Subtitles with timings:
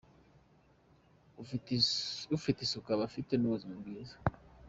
[2.37, 4.15] Ufite isuku aba afite n’ubuzima bwiza